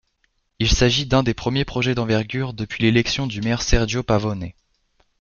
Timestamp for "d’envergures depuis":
1.93-2.81